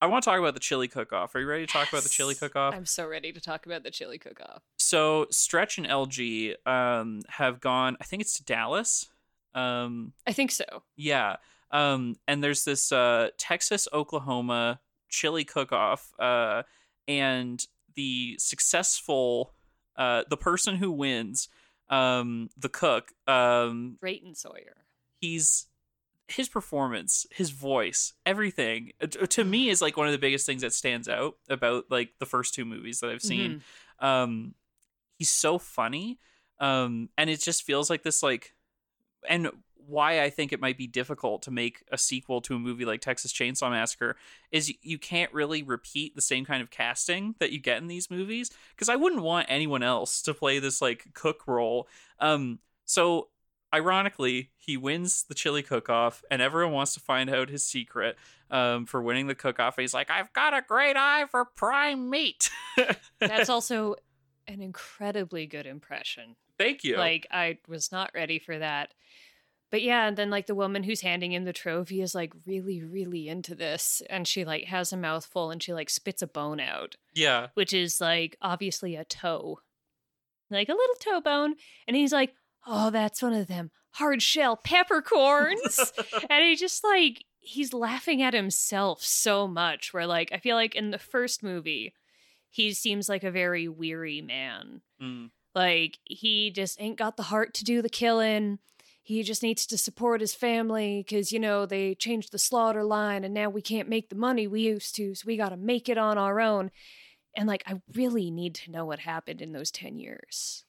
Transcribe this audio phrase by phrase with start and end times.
[0.00, 1.34] I want to talk about the chili cook-off.
[1.34, 2.38] Are you ready to talk about the chili Yes.
[2.40, 2.74] cook-off?
[2.74, 4.62] I'm so ready to talk about the chili cook-off.
[4.76, 7.96] So Stretch and LG um, have gone.
[8.00, 9.08] I think it's to Dallas.
[9.54, 10.82] Um, I think so.
[10.96, 11.36] yeah.
[11.70, 16.62] Um, and there's this uh, Texas Oklahoma chili cook-off, uh,
[17.06, 19.52] and the successful,
[19.96, 21.48] uh, the person who wins,
[21.90, 24.76] um, the cook, um, Drayton Sawyer.
[25.20, 25.66] he's
[26.28, 30.60] his performance, his voice, everything uh, to me is like one of the biggest things
[30.62, 33.62] that stands out about like the first two movies that I've seen.
[33.98, 34.54] Um
[35.16, 36.18] he's so funny.
[36.60, 38.54] Um and it just feels like this like
[39.28, 39.50] and
[39.86, 43.00] why I think it might be difficult to make a sequel to a movie like
[43.00, 44.16] Texas Chainsaw Massacre
[44.52, 48.10] is you can't really repeat the same kind of casting that you get in these
[48.10, 51.88] movies because I wouldn't want anyone else to play this like cook role.
[52.20, 53.28] Um so
[53.72, 58.16] ironically, he wins the chili cook-off, and everyone wants to find out his secret
[58.50, 59.76] um, for winning the cook-off.
[59.76, 62.50] He's like, "I've got a great eye for prime meat."
[63.20, 63.96] That's also
[64.46, 66.36] an incredibly good impression.
[66.58, 66.96] Thank you.
[66.96, 68.94] Like I was not ready for that.
[69.70, 72.82] But yeah, and then like the woman who's handing him the trophy is like really,
[72.82, 74.02] really into this.
[74.08, 77.74] And she like has a mouthful and she like spits a bone out, yeah, which
[77.74, 79.60] is like obviously a toe.
[80.50, 81.56] Like a little toe bone.
[81.86, 82.32] And he's like,
[82.70, 85.92] Oh, that's one of them hard shell peppercorns.
[86.30, 90.74] and he just like he's laughing at himself so much where like I feel like
[90.74, 91.94] in the first movie
[92.50, 94.82] he seems like a very weary man.
[95.02, 95.30] Mm.
[95.54, 98.58] Like he just ain't got the heart to do the killing.
[99.02, 103.24] He just needs to support his family because you know they changed the slaughter line
[103.24, 105.88] and now we can't make the money we used to, so we got to make
[105.88, 106.70] it on our own.
[107.36, 110.64] And like I really need to know what happened in those 10 years.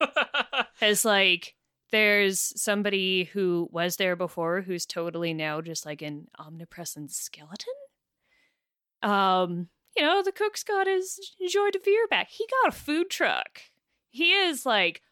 [0.80, 1.54] As like
[1.90, 7.74] there's somebody who was there before who's totally now just like an omnipresent skeleton.
[9.02, 12.28] Um, you know, the cook's got his joy de vivre back.
[12.30, 13.60] He got a food truck.
[14.10, 15.02] He is like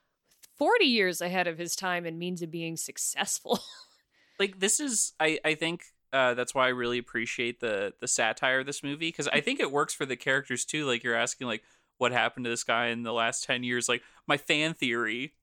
[0.56, 3.60] 40 years ahead of his time in means of being successful.
[4.40, 5.84] like this is, I I think.
[6.12, 9.58] Uh, that's why I really appreciate the the satire of this movie because I think
[9.58, 10.86] it works for the characters too.
[10.86, 11.64] Like you're asking, like
[11.98, 13.88] what happened to this guy in the last ten years?
[13.88, 15.34] Like my fan theory,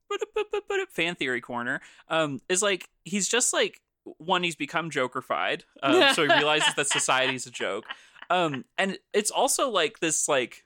[0.90, 4.44] fan theory corner, um, is like he's just like one.
[4.44, 7.86] He's become Jokerfied, um, so he realizes that society's a joke.
[8.30, 10.66] Um, and it's also like this like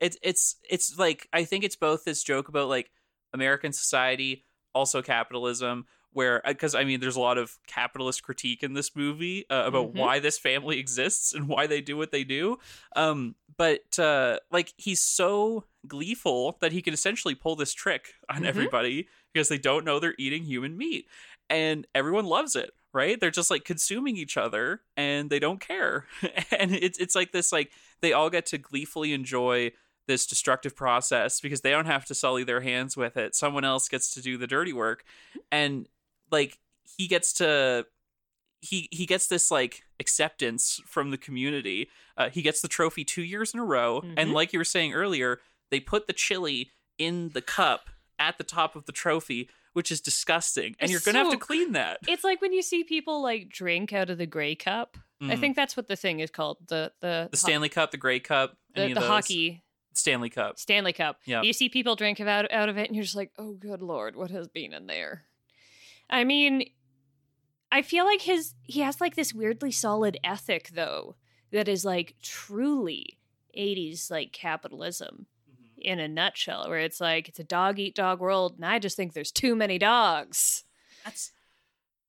[0.00, 2.90] it's it's it's like I think it's both this joke about like
[3.32, 8.72] American society, also capitalism, where because I mean there's a lot of capitalist critique in
[8.72, 9.98] this movie uh, about Mhm.
[9.98, 12.58] why this family exists and why they do what they do.
[12.96, 18.42] Um, but uh, like he's so gleeful that he can essentially pull this trick on
[18.42, 18.46] Mhm.
[18.46, 21.06] everybody because they don't know they're eating human meat,
[21.50, 22.70] and everyone loves it.
[22.92, 23.18] Right?
[23.18, 26.06] They're just like consuming each other and they don't care.
[26.56, 29.72] and it's it's like this like they all get to gleefully enjoy
[30.06, 33.34] this destructive process because they don't have to sully their hands with it.
[33.34, 35.02] Someone else gets to do the dirty work.
[35.50, 35.88] And
[36.38, 36.58] like
[36.98, 37.86] he gets to
[38.60, 41.88] he he gets this like acceptance from the community.
[42.16, 44.32] Uh, he gets the trophy 2 years in a row and Mhm.
[44.32, 45.40] like you were saying earlier,
[45.70, 50.00] they put the chili in the cup at the top of the trophy, which is
[50.00, 50.76] disgusting.
[50.78, 51.98] And It's you're going to have to clean that.
[52.06, 54.96] it's like when you see people like drink out of the Grey Cup.
[55.20, 55.40] I Mhm.
[55.40, 56.58] think that's what the thing is called.
[56.68, 59.04] The the the ho- Stanley Cup, the Grey Cup, the, the of those.
[59.06, 59.62] hockey
[59.94, 60.58] Stanley Cup.
[60.58, 61.20] Stanley Cup.
[61.24, 61.42] Yeah.
[61.42, 64.16] You see people drink out out of it, and you're just like, oh, good lord,
[64.16, 65.24] what has been in there?
[66.14, 66.70] I mean,
[67.72, 71.16] I feel like his he has like this weirdly solid ethic though
[71.50, 73.18] that is like truly
[73.58, 75.80] 80s like capitalism mm-hmm.
[75.82, 78.96] in a nutshell, where it's like it's a dog eat dog world, and I just
[78.96, 80.62] think there's too many dogs.
[81.04, 81.32] That's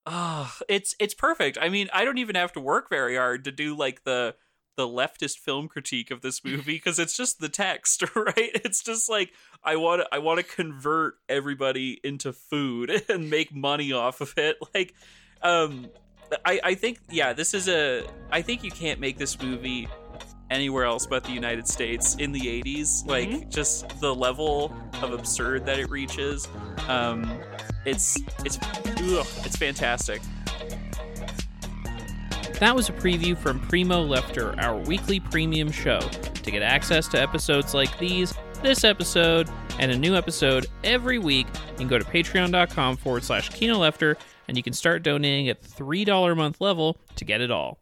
[0.05, 1.57] oh, it's it's perfect.
[1.59, 4.35] I mean, I don't even have to work very hard to do like the
[4.75, 8.51] the leftist film critique of this movie because it's just the text, right?
[8.53, 9.31] It's just like
[9.63, 14.33] I want to I want to convert everybody into food and make money off of
[14.37, 14.57] it.
[14.73, 14.93] Like
[15.41, 15.87] um
[16.43, 19.87] I I think yeah, this is a I think you can't make this movie
[20.49, 23.05] anywhere else but the United States in the 80s.
[23.05, 26.47] Like just the level of absurd that it reaches.
[26.87, 27.39] Um
[27.85, 30.21] it's it's ugh, it's fantastic.
[32.59, 35.99] That was a preview from Primo Lefter, our weekly premium show.
[35.99, 41.47] To get access to episodes like these, this episode, and a new episode every week,
[41.71, 44.15] you can go to patreon.com forward slash Kino Lefter,
[44.47, 47.77] and you can start donating at $3 a month level to get it all.